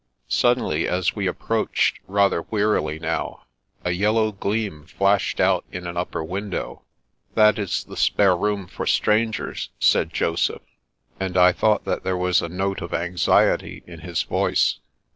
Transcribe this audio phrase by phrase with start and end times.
[0.29, 3.43] Suddenly, as we approached, rather wearily now,
[3.83, 6.81] a yellow gleam flashed out in an upper window."
[7.35, 10.63] That is the spare room for strangers," said Joseph,
[11.19, 14.79] and I thought that there was a note of anxiety in his voice.